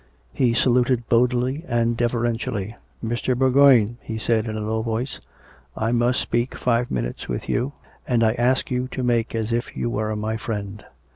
He 0.33 0.55
saluted 0.55 1.07
boldly 1.09 1.63
and 1.67 1.95
deferentially." 1.95 2.75
Mr. 3.05 3.37
Bourgoign," 3.37 3.97
he 4.01 4.17
said 4.17 4.47
in 4.47 4.57
a 4.57 4.61
low 4.61 4.81
voice," 4.81 5.19
I 5.77 5.91
must 5.91 6.21
speak 6.21 6.55
five 6.57 6.89
minutes 6.89 7.27
with 7.29 7.47
you. 7.47 7.73
And 8.07 8.23
I 8.23 8.33
ask 8.33 8.71
you 8.71 8.87
to 8.87 9.03
make 9.03 9.35
as 9.35 9.53
if 9.53 9.77
you 9.77 9.91
were 9.91 10.15
my 10.15 10.37
friend." 10.37 10.83